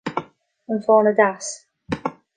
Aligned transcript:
An 0.71 0.81
fáinne 0.87 1.13
deas 1.19 1.51